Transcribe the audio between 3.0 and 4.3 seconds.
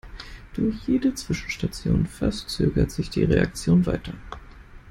die Reaktion weiter.